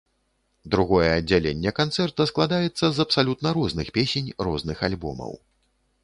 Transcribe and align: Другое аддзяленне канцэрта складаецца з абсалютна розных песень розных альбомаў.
Другое 0.75 1.09
аддзяленне 1.17 1.73
канцэрта 1.79 2.25
складаецца 2.31 2.85
з 2.95 3.03
абсалютна 3.05 3.49
розных 3.59 3.91
песень 3.99 4.31
розных 4.47 4.77
альбомаў. 4.89 5.31